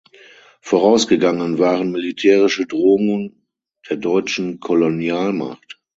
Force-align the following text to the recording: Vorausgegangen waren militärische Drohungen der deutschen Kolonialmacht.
Vorausgegangen 0.61 1.59
waren 1.59 1.91
militärische 1.91 2.65
Drohungen 2.65 3.45
der 3.87 3.97
deutschen 3.97 4.59
Kolonialmacht. 4.59 5.79